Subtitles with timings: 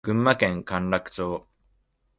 [0.03, 1.47] 群馬県甘楽町